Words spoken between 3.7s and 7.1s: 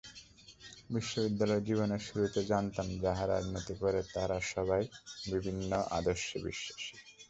করে তারা সবাই বিভিন্ন আদর্শে বিশ্বাসী।